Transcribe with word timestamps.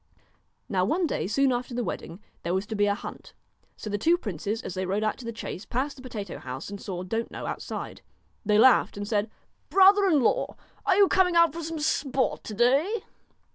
Now 0.67 0.83
one 0.83 1.05
day, 1.05 1.27
soon 1.27 1.51
after 1.51 1.75
the 1.75 1.83
wedding, 1.83 2.21
there 2.41 2.55
was 2.55 2.65
to 2.65 2.75
be 2.75 2.87
a 2.87 2.95
hunt. 2.95 3.33
So 3.77 3.87
the 3.87 3.99
two 3.99 4.17
princes, 4.17 4.63
as 4.63 4.73
they 4.73 4.83
rode 4.87 5.03
out 5.03 5.17
to 5.19 5.25
the 5.25 5.31
chase, 5.31 5.63
passed 5.63 5.95
the 5.95 6.01
potato 6.01 6.39
house, 6.39 6.71
and 6.71 6.81
saw 6.81 7.03
Don't 7.03 7.29
know 7.29 7.45
outside. 7.45 8.01
They 8.43 8.57
laughed 8.57 8.97
and 8.97 9.07
said: 9.07 9.29
'Brother 9.69 10.05
in 10.07 10.19
law, 10.21 10.55
are 10.87 10.95
you 10.95 11.07
coming 11.07 11.35
out 11.35 11.53
for 11.53 11.61
some 11.61 11.77
sport 11.77 12.43
to 12.45 12.55
day 12.55 13.03